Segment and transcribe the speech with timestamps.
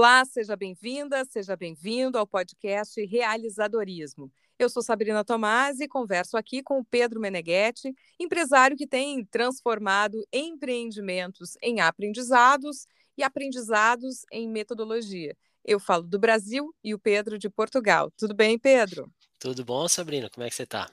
[0.00, 4.32] Olá, seja bem-vinda, seja bem-vindo ao podcast Realizadorismo.
[4.58, 10.26] Eu sou Sabrina Tomás e converso aqui com o Pedro Meneghetti, empresário que tem transformado
[10.32, 15.36] empreendimentos em aprendizados e aprendizados em metodologia.
[15.62, 18.10] Eu falo do Brasil e o Pedro de Portugal.
[18.16, 19.12] Tudo bem, Pedro?
[19.38, 20.30] Tudo bom, Sabrina?
[20.30, 20.90] Como é que você está?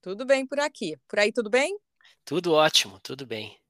[0.00, 0.96] Tudo bem por aqui.
[1.06, 1.78] Por aí, tudo bem?
[2.24, 3.60] Tudo ótimo, tudo bem.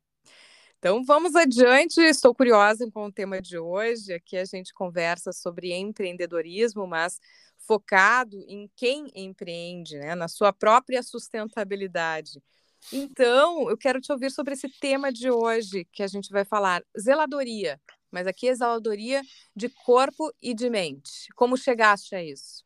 [0.80, 2.00] Então vamos adiante.
[2.00, 4.14] Estou curiosa com o tema de hoje.
[4.14, 7.20] Aqui a gente conversa sobre empreendedorismo, mas
[7.58, 10.14] focado em quem empreende, né?
[10.14, 12.42] na sua própria sustentabilidade.
[12.90, 16.82] Então, eu quero te ouvir sobre esse tema de hoje, que a gente vai falar
[16.98, 17.78] zeladoria,
[18.10, 19.20] mas aqui é zeladoria
[19.54, 21.28] de corpo e de mente.
[21.36, 22.64] Como chegaste a isso?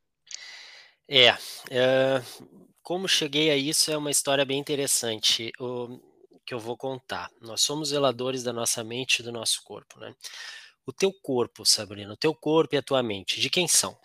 [1.09, 1.31] É,
[1.69, 2.23] é
[2.81, 5.51] como cheguei a isso é uma história bem interessante.
[5.59, 6.14] O,
[6.45, 7.31] que eu vou contar.
[7.41, 10.15] Nós somos zeladores da nossa mente e do nosso corpo, né?
[10.87, 13.97] O teu corpo, Sabrina, o teu corpo e a tua mente, de quem são?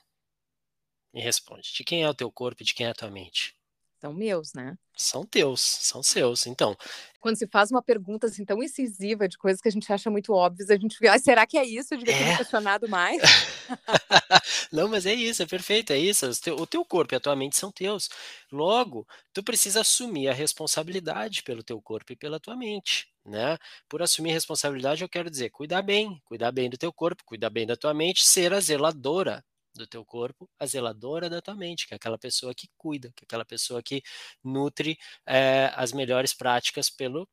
[1.14, 1.74] Me responde.
[1.74, 3.56] De quem é o teu corpo e de quem é a tua mente?
[4.00, 4.78] São meus, né?
[4.96, 6.48] São teus, são seus.
[6.48, 6.78] Então.
[7.20, 10.32] Quando se faz uma pergunta assim tão incisiva de coisas que a gente acha muito
[10.34, 11.94] óbvias, a gente fica, ah, será que é isso?
[11.94, 12.32] Eu devia ter é.
[12.32, 13.22] me questionado mais.
[14.72, 16.26] Não, mas é isso, é perfeito, é isso.
[16.60, 18.10] O teu corpo e a tua mente são teus.
[18.52, 23.58] Logo, tu precisa assumir a responsabilidade pelo teu corpo e pela tua mente, né?
[23.88, 27.66] Por assumir responsabilidade, eu quero dizer, cuidar bem, cuidar bem do teu corpo, cuidar bem
[27.66, 29.44] da tua mente, ser a zeladora
[29.76, 33.24] do teu corpo, a zeladora da tua mente, que é aquela pessoa que cuida, que
[33.24, 34.02] é aquela pessoa que
[34.44, 37.28] nutre é, as melhores práticas pelo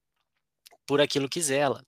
[0.87, 1.85] por aquilo que zela.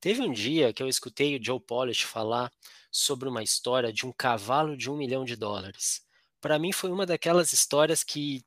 [0.00, 2.50] Teve um dia que eu escutei o Joe Polish falar
[2.90, 6.02] sobre uma história de um cavalo de um milhão de dólares.
[6.40, 8.44] Para mim foi uma daquelas histórias que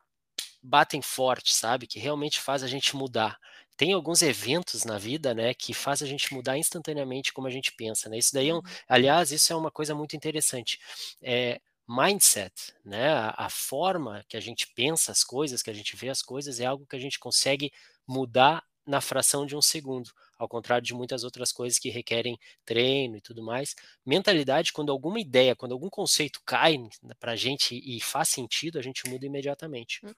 [0.62, 1.88] batem forte, sabe?
[1.88, 3.38] Que realmente faz a gente mudar.
[3.78, 7.72] Tem alguns eventos na vida, né, que faz a gente mudar instantaneamente como a gente
[7.72, 8.18] pensa, né?
[8.18, 8.64] Isso daí, é um, uhum.
[8.88, 10.80] aliás, isso é uma coisa muito interessante.
[11.22, 13.10] É, mindset, né?
[13.14, 16.60] A, a, forma que a gente pensa as coisas, que a gente vê as coisas,
[16.60, 17.72] é algo que a gente consegue
[18.06, 23.18] mudar na fração de um segundo, ao contrário de muitas outras coisas que requerem treino
[23.18, 23.76] e tudo mais.
[24.04, 26.76] Mentalidade, quando alguma ideia, quando algum conceito cai
[27.20, 30.04] para a gente e faz sentido, a gente muda imediatamente.
[30.04, 30.12] Hum.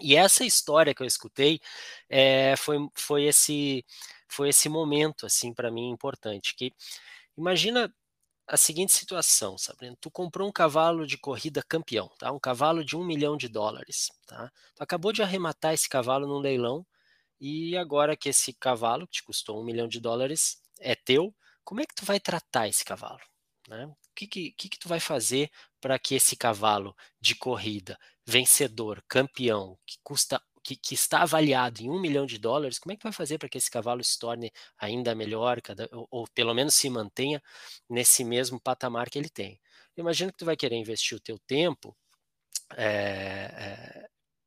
[0.00, 1.60] E essa história que eu escutei
[2.08, 3.84] é, foi, foi, esse,
[4.28, 6.54] foi esse momento, assim, para mim importante.
[6.54, 6.72] Que
[7.36, 7.92] imagina
[8.46, 9.96] a seguinte situação, Sabrina.
[10.00, 12.30] Tu comprou um cavalo de corrida campeão, tá?
[12.30, 14.52] Um cavalo de um milhão de dólares, tá?
[14.76, 16.86] Tu acabou de arrematar esse cavalo num leilão
[17.46, 21.82] e agora que esse cavalo, que te custou um milhão de dólares, é teu, como
[21.82, 23.20] é que tu vai tratar esse cavalo?
[23.68, 23.84] Né?
[23.84, 29.78] O que, que, que, tu vai fazer para que esse cavalo de corrida, vencedor, campeão,
[29.86, 33.12] que custa que, que, está avaliado em um milhão de dólares, como é que vai
[33.12, 36.88] fazer para que esse cavalo se torne ainda melhor, cada, ou, ou, pelo menos se
[36.88, 37.42] mantenha
[37.86, 39.60] nesse mesmo patamar que ele tem?
[39.94, 41.94] Eu imagino que tu vai querer investir o teu tempo
[42.76, 43.83] é,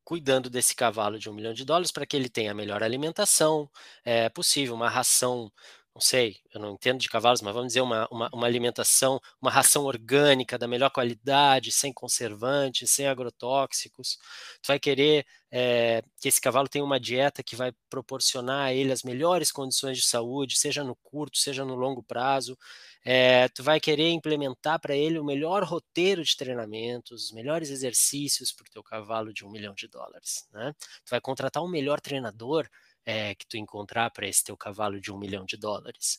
[0.08, 3.68] cuidando desse cavalo de um milhão de dólares para que ele tenha a melhor alimentação
[4.02, 5.52] é, possível, uma ração
[5.98, 9.50] não sei, eu não entendo de cavalos, mas vamos dizer uma, uma, uma, alimentação, uma
[9.50, 14.16] ração orgânica da melhor qualidade, sem conservantes, sem agrotóxicos.
[14.62, 18.92] Tu vai querer é, que esse cavalo tenha uma dieta que vai proporcionar a ele
[18.92, 22.56] as melhores condições de saúde, seja no curto, seja no longo prazo.
[23.04, 28.52] É, tu vai querer implementar para ele o melhor roteiro de treinamentos, os melhores exercícios
[28.52, 30.46] para o teu cavalo de um milhão de dólares.
[30.52, 30.72] Né?
[31.04, 32.68] Tu vai contratar um melhor treinador
[33.04, 36.18] é, que tu encontrar para esse teu cavalo de um milhão de dólares.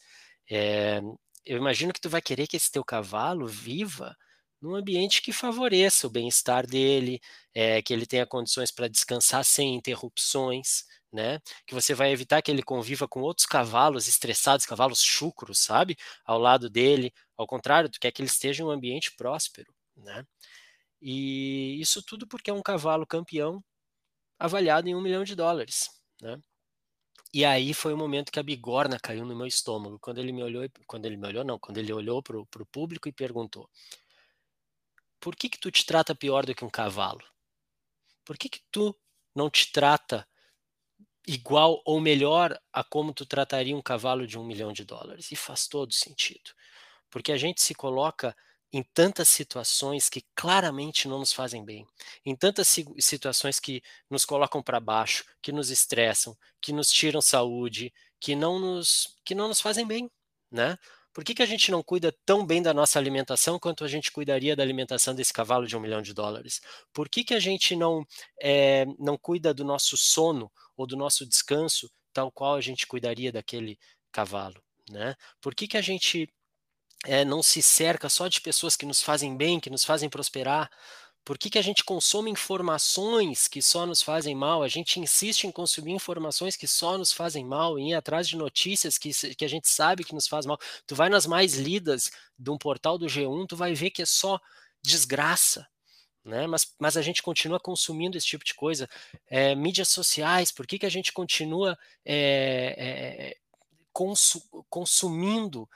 [0.50, 1.02] É,
[1.46, 4.16] eu imagino que tu vai querer que esse teu cavalo viva
[4.62, 7.22] num ambiente que favoreça o bem-estar dele,
[7.54, 11.40] é, que ele tenha condições para descansar sem interrupções, né?
[11.66, 15.96] Que você vai evitar que ele conviva com outros cavalos estressados, cavalos chucros, sabe?
[16.26, 17.14] Ao lado dele.
[17.38, 20.26] Ao contrário, tu quer que ele esteja em um ambiente próspero, né?
[21.02, 23.64] E isso tudo porque é um cavalo campeão
[24.40, 25.90] avaliado em um milhão de dólares,
[26.22, 26.38] né?
[27.32, 30.42] E aí foi o momento que a bigorna caiu no meu estômago, quando ele me
[30.42, 33.70] olhou, quando ele me olhou não, quando ele olhou para o público e perguntou:
[35.20, 37.24] Por que que tu te trata pior do que um cavalo?
[38.26, 38.96] Por que que tu
[39.36, 40.28] não te trata
[41.28, 45.32] igual ou melhor a como tu trataria um cavalo de um milhão de dólares?
[45.32, 46.52] E faz todo sentido,
[47.12, 48.36] porque a gente se coloca
[48.72, 51.86] em tantas situações que claramente não nos fazem bem,
[52.26, 52.68] em tantas
[53.00, 58.60] situações que nos colocam para baixo, que nos estressam, que nos tiram saúde, que não
[58.60, 60.10] nos, que não nos fazem bem,
[60.52, 60.78] né?
[61.12, 64.12] Por que, que a gente não cuida tão bem da nossa alimentação quanto a gente
[64.12, 66.62] cuidaria da alimentação desse cavalo de um milhão de dólares?
[66.94, 68.06] Por que, que a gente não,
[68.42, 73.32] é, não cuida do nosso sono ou do nosso descanso tal qual a gente cuidaria
[73.32, 73.78] daquele
[74.12, 74.62] cavalo?
[74.90, 75.16] Né?
[75.42, 76.32] Por que, que a gente
[77.06, 80.70] é, não se cerca só de pessoas que nos fazem bem, que nos fazem prosperar?
[81.24, 84.64] Por que, que a gente consome informações que só nos fazem mal?
[84.64, 88.36] A gente insiste em consumir informações que só nos fazem mal, em ir atrás de
[88.36, 90.58] notícias que, que a gente sabe que nos faz mal.
[90.88, 94.06] Tu vai nas mais lidas de um portal do G1, tu vai ver que é
[94.06, 94.40] só
[94.82, 95.68] desgraça.
[96.26, 96.48] Né?
[96.48, 98.90] Mas, mas a gente continua consumindo esse tipo de coisa.
[99.28, 103.38] É, mídias sociais, por que, que a gente continua é,
[103.94, 105.70] consu, consumindo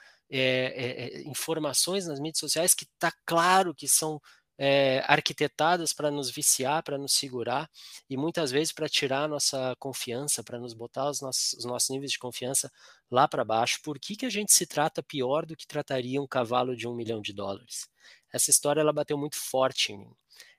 [1.26, 4.20] informações nas mídias sociais que está claro que são
[4.56, 7.68] é, arquitetadas para nos viciar, para nos segurar
[8.08, 11.90] e muitas vezes para tirar a nossa confiança, para nos botar os nossos, os nossos,
[11.90, 12.70] níveis de confiança
[13.10, 13.80] lá para baixo.
[13.82, 16.94] Por que, que a gente se trata pior do que trataria um cavalo de um
[16.94, 17.88] milhão de dólares?
[18.32, 20.12] Essa história ela bateu muito forte em mim.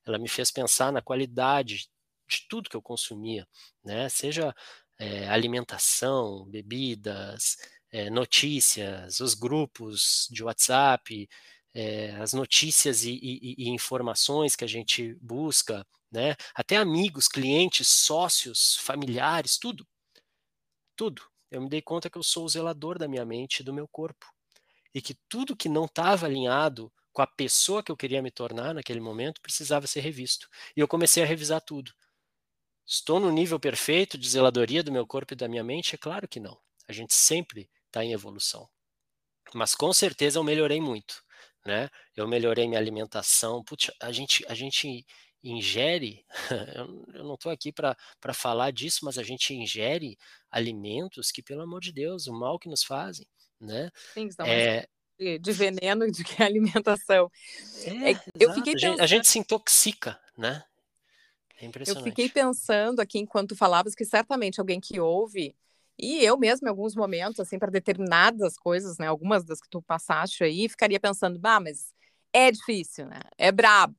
[0.06, 1.90] Ela me fez pensar na qualidade
[2.28, 3.48] de tudo que eu consumia,
[3.84, 4.10] né?
[4.10, 4.54] Seja
[4.98, 7.58] é, alimentação, bebidas,
[7.92, 11.30] é, notícias, os grupos de WhatsApp,
[11.74, 16.36] é, as notícias e, e, e, informações que a gente busca, né?
[16.54, 19.86] até amigos, clientes, sócios, familiares, tudo.
[20.96, 21.22] Tudo.
[21.52, 23.88] Eu me dei conta que eu sou o zelador da minha mente e do meu
[23.88, 24.26] corpo.
[24.94, 28.74] E que tudo que não estava alinhado com a pessoa que eu queria me tornar
[28.74, 30.50] naquele momento precisava ser revisto.
[30.76, 31.94] E eu comecei a revisar tudo.
[32.86, 35.96] Estou no nível perfeito de zeladoria do meu corpo e da minha mente?
[35.96, 36.58] É claro que não.
[36.88, 38.70] A gente sempre está em evolução.
[39.54, 41.26] Mas com certeza eu melhorei muito
[41.66, 41.90] né?
[42.16, 43.64] Eu melhorei minha alimentação.
[43.64, 45.06] Putz, a gente, a gente
[45.44, 46.24] ingere,
[47.14, 50.18] eu não estou aqui para falar disso, mas a gente ingere
[50.52, 53.28] alimentos que, pelo amor de Deus, o mal que nos fazem,
[53.60, 53.90] né?
[54.14, 54.86] Sim, são é,
[55.20, 57.30] de, de veneno de que alimentação.
[57.84, 58.92] É, é, eu fiquei pensando...
[58.92, 60.64] a, gente, a gente se intoxica, né?
[61.58, 65.56] É eu fiquei pensando aqui enquanto falavas que certamente alguém que ouve
[65.98, 69.82] e eu mesma, em alguns momentos, assim, para determinadas coisas, né, algumas das que tu
[69.82, 71.94] passaste aí, ficaria pensando, bah, mas
[72.34, 73.20] é difícil, né?
[73.38, 73.96] É brabo.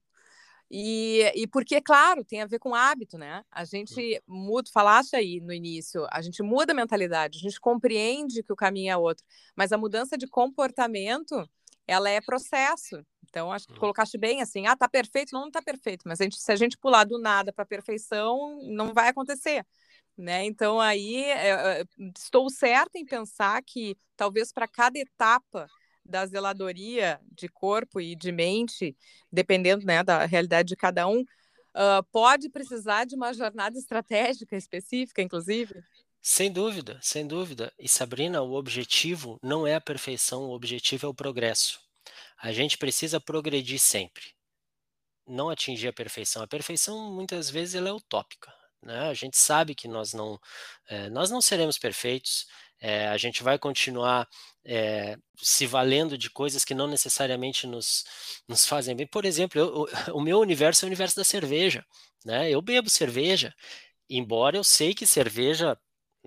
[0.71, 3.45] E, e porque, claro, tem a ver com hábito, né?
[3.51, 8.43] A gente muda, falaste aí no início, a gente muda a mentalidade, a gente compreende
[8.43, 9.25] que o caminho é outro,
[9.55, 11.49] mas a mudança de comportamento,
[11.87, 13.05] ela é processo.
[13.29, 16.21] Então, acho que tu colocaste bem assim, ah, tá perfeito, não, não tá perfeito, mas
[16.21, 19.65] a gente, se a gente pular do nada para perfeição, não vai acontecer.
[20.17, 20.45] Né?
[20.47, 21.85] Então, aí é,
[22.17, 25.69] estou certa em pensar que talvez para cada etapa
[26.03, 28.97] da zeladoria de corpo e de mente,
[29.31, 35.21] dependendo né, da realidade de cada um, uh, pode precisar de uma jornada estratégica específica,
[35.21, 35.83] inclusive?
[36.29, 37.73] Sem dúvida, sem dúvida.
[37.79, 41.79] E Sabrina, o objetivo não é a perfeição, o objetivo é o progresso.
[42.43, 44.35] A gente precisa progredir sempre.
[45.25, 46.43] Não atingir a perfeição.
[46.43, 48.53] A perfeição, muitas vezes, ela é utópica.
[48.83, 49.09] Né?
[49.09, 50.37] A gente sabe que nós não,
[50.89, 52.49] é, nós não seremos perfeitos,
[52.81, 54.29] é, a gente vai continuar
[54.65, 58.05] é, se valendo de coisas que não necessariamente nos,
[58.49, 59.07] nos fazem bem.
[59.07, 61.87] Por exemplo, eu, o, o meu universo é o universo da cerveja.
[62.25, 62.51] Né?
[62.51, 63.55] Eu bebo cerveja,
[64.11, 65.79] embora eu sei que cerveja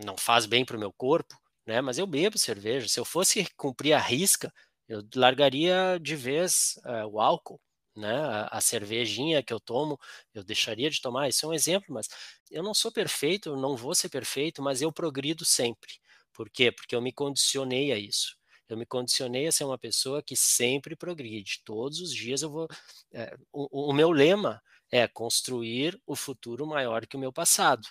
[0.04, 1.36] não faz bem para o meu corpo,
[1.66, 1.82] né?
[1.82, 2.88] mas eu bebo cerveja.
[2.88, 4.54] Se eu fosse cumprir a risca,
[4.88, 6.80] eu largaria de vez
[7.12, 7.60] o álcool
[8.00, 8.16] né?
[8.22, 10.00] A, a, cervejinha que eu tomo,
[10.34, 11.30] eu deixaria de tomar.
[11.30, 12.08] Isso é um exemplo, mas
[12.50, 15.94] eu não sou perfeito, não vou ser perfeito, mas eu progrido sempre.
[16.34, 16.72] Por quê?
[16.72, 18.38] Porque eu me condicionei a isso.
[18.68, 21.62] Eu me condicionei a ser uma pessoa que sempre progride.
[21.66, 22.68] Todos os dias eu vou.
[23.12, 27.88] É, o, o meu lema é construir o futuro maior que o meu passado.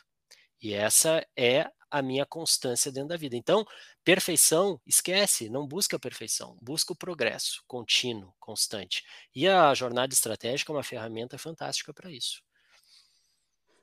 [0.62, 3.36] E essa é a minha constância dentro da vida.
[3.36, 3.64] Então,
[4.04, 9.02] perfeição, esquece, não busca a perfeição, busca o progresso contínuo, constante.
[9.34, 12.42] E a jornada estratégica é uma ferramenta fantástica para isso.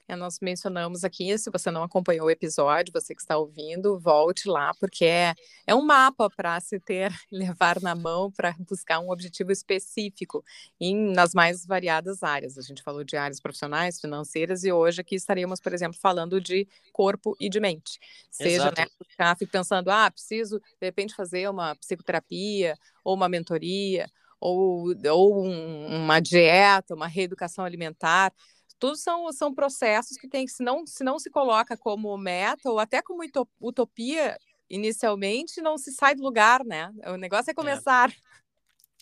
[0.07, 4.47] É, nós mencionamos aqui, se você não acompanhou o episódio, você que está ouvindo, volte
[4.47, 5.33] lá, porque é,
[5.65, 10.43] é um mapa para se ter, levar na mão para buscar um objetivo específico
[10.79, 12.55] em, nas mais variadas áreas.
[12.55, 16.67] A gente falou de áreas profissionais, financeiras, e hoje aqui estaremos, por exemplo, falando de
[16.93, 17.99] corpo e de mente.
[18.29, 18.81] Seja, Exato.
[18.81, 24.07] né, ficar pensando, ah, preciso, de repente, fazer uma psicoterapia ou uma mentoria,
[24.39, 28.31] ou, ou um, uma dieta, uma reeducação alimentar
[28.79, 32.79] tudo são, são processos que tem, se não, se não se coloca como meta ou
[32.79, 33.23] até como
[33.59, 34.37] utopia
[34.69, 36.91] inicialmente, não se sai do lugar, né?
[37.07, 37.55] O negócio é, é.
[37.55, 38.09] começar.
[38.09, 38.35] É.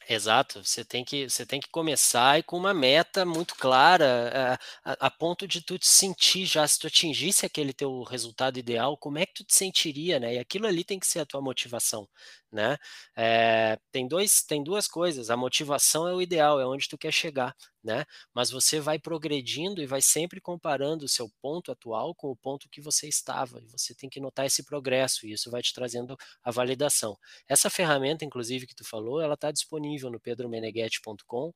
[0.09, 4.91] Exato, você tem que você tem que começar e com uma meta muito clara, a,
[4.91, 8.97] a, a, ponto de tu te sentir já, se tu atingisse aquele teu resultado ideal,
[8.97, 10.35] como é que tu te sentiria, né?
[10.35, 12.05] E aquilo ali tem que ser a tua motivação,
[12.53, 12.77] né?
[13.15, 15.29] É, tem, dois, tem duas coisas.
[15.29, 18.05] A motivação é o ideal, é onde tu quer chegar, né?
[18.33, 22.69] Mas você vai progredindo e vai sempre comparando o seu ponto atual com o ponto
[22.69, 23.59] que você estava.
[23.59, 27.17] E você tem que notar esse progresso e isso vai te trazendo a validação.
[27.47, 31.53] Essa ferramenta, inclusive, que tu falou, ela está disponível no pedromeneghetti.com.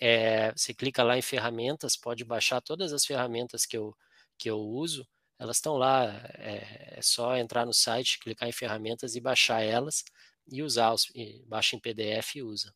[0.00, 3.94] É, você clica lá em ferramentas, pode baixar todas as ferramentas que eu,
[4.36, 5.06] que eu uso
[5.42, 6.04] elas estão lá,
[6.38, 10.04] é, é, só entrar no site, clicar em ferramentas e baixar elas
[10.50, 12.74] e usar, os, e baixa em PDF e usa.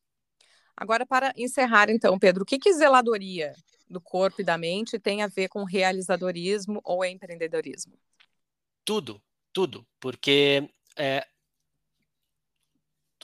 [0.76, 3.54] Agora, para encerrar, então, Pedro, o que, que zeladoria
[3.88, 7.98] do corpo e da mente tem a ver com realizadorismo ou empreendedorismo?
[8.84, 11.26] Tudo, tudo, porque é,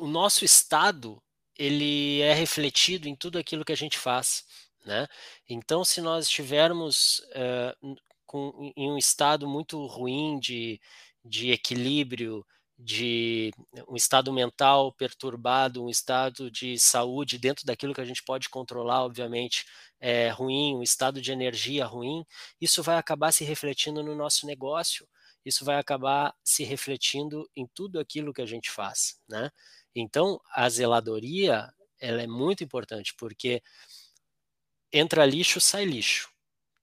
[0.00, 1.22] o nosso estado
[1.58, 4.44] ele é refletido em tudo aquilo que a gente faz,
[4.84, 5.06] né?
[5.48, 7.96] Então, se nós estivermos uh,
[8.26, 10.80] com, em um estado muito ruim de,
[11.24, 12.44] de equilíbrio,
[12.82, 13.52] de
[13.88, 19.04] um estado mental perturbado, um estado de saúde dentro daquilo que a gente pode controlar,
[19.04, 19.64] obviamente,
[20.00, 22.24] é ruim, um estado de energia ruim,
[22.60, 25.08] isso vai acabar se refletindo no nosso negócio,
[25.44, 29.50] isso vai acabar se refletindo em tudo aquilo que a gente faz, né?
[29.94, 33.62] Então, a zeladoria, ela é muito importante, porque
[34.92, 36.28] entra lixo, sai lixo,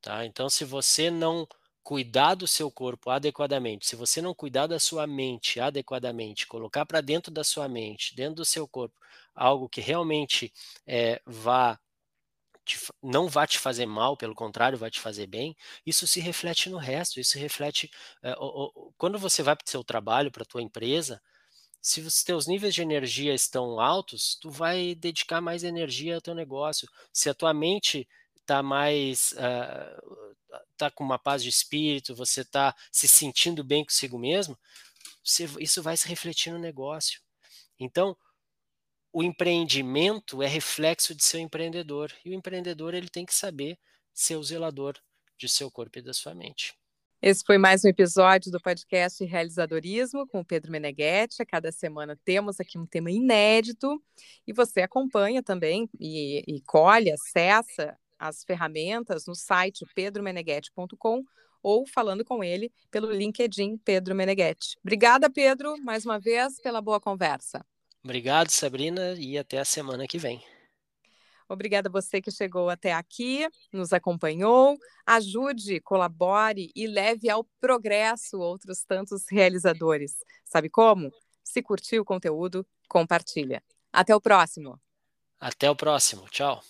[0.01, 0.25] tá?
[0.25, 1.45] Então, se você não
[1.83, 7.01] cuidar do seu corpo adequadamente, se você não cuidar da sua mente adequadamente, colocar para
[7.01, 8.95] dentro da sua mente, dentro do seu corpo,
[9.33, 10.53] algo que realmente
[10.85, 11.79] é, vá
[12.65, 15.55] te, não vai te fazer mal, pelo contrário, vai te fazer bem,
[15.85, 17.89] isso se reflete no resto, isso reflete
[18.21, 21.21] é, o, o, quando você vai para o seu trabalho, para a tua empresa,
[21.81, 26.35] se os teus níveis de energia estão altos, tu vai dedicar mais energia ao teu
[26.35, 26.87] negócio.
[27.11, 28.07] Se a tua mente
[28.49, 30.35] está mais uh,
[30.75, 34.57] tá com uma paz de espírito, você está se sentindo bem consigo mesmo,
[35.23, 37.21] você, isso vai se refletir no negócio.
[37.79, 38.17] Então,
[39.13, 43.77] o empreendimento é reflexo de seu empreendedor e o empreendedor ele tem que saber
[44.13, 44.95] ser o zelador
[45.37, 46.73] de seu corpo e da sua mente.
[47.21, 51.41] Esse foi mais um episódio do podcast Realizadorismo com o Pedro Meneghetti.
[51.41, 54.01] A cada semana temos aqui um tema inédito
[54.47, 61.23] e você acompanha também e, e colhe, acessa as ferramentas no site pedromeneghetti.com
[61.63, 64.77] ou falando com ele pelo LinkedIn Pedro Meneghetti.
[64.83, 67.65] Obrigada, Pedro, mais uma vez pela boa conversa.
[68.03, 70.41] Obrigado, Sabrina, e até a semana que vem.
[71.49, 74.77] Obrigada a você que chegou até aqui, nos acompanhou.
[75.05, 80.17] Ajude, colabore e leve ao progresso outros tantos realizadores.
[80.45, 81.11] Sabe como?
[81.43, 83.63] Se curtiu o conteúdo, compartilha.
[83.91, 84.79] Até o próximo.
[85.39, 86.29] Até o próximo.
[86.29, 86.61] Tchau.